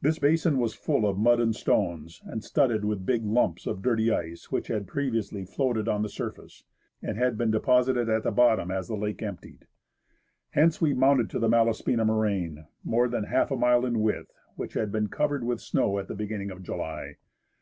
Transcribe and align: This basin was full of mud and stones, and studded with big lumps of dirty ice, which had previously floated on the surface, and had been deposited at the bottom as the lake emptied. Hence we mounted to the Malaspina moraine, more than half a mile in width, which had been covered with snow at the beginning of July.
This 0.00 0.18
basin 0.18 0.56
was 0.58 0.72
full 0.72 1.06
of 1.06 1.18
mud 1.18 1.38
and 1.38 1.54
stones, 1.54 2.22
and 2.24 2.42
studded 2.42 2.86
with 2.86 3.04
big 3.04 3.22
lumps 3.22 3.66
of 3.66 3.82
dirty 3.82 4.10
ice, 4.10 4.50
which 4.50 4.68
had 4.68 4.86
previously 4.86 5.44
floated 5.44 5.88
on 5.88 6.00
the 6.00 6.08
surface, 6.08 6.64
and 7.02 7.18
had 7.18 7.36
been 7.36 7.50
deposited 7.50 8.08
at 8.08 8.22
the 8.22 8.30
bottom 8.30 8.70
as 8.70 8.88
the 8.88 8.96
lake 8.96 9.20
emptied. 9.22 9.66
Hence 10.52 10.80
we 10.80 10.94
mounted 10.94 11.28
to 11.28 11.38
the 11.38 11.50
Malaspina 11.50 12.06
moraine, 12.06 12.64
more 12.82 13.08
than 13.08 13.24
half 13.24 13.50
a 13.50 13.56
mile 13.56 13.84
in 13.84 14.00
width, 14.00 14.32
which 14.56 14.72
had 14.72 14.90
been 14.90 15.08
covered 15.08 15.44
with 15.44 15.60
snow 15.60 15.98
at 15.98 16.08
the 16.08 16.14
beginning 16.14 16.50
of 16.50 16.62
July. 16.62 17.16